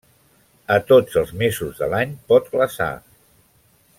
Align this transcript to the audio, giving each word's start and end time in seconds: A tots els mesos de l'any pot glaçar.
A 0.75 0.77
tots 0.91 1.19
els 1.21 1.33
mesos 1.43 1.83
de 1.83 1.91
l'any 1.93 2.17
pot 2.33 2.51
glaçar. 2.57 2.91